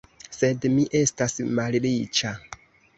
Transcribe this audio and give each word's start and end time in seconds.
Sed 0.37 0.65
mi 0.77 0.87
estas 1.01 1.39
malriĉa. 1.61 2.37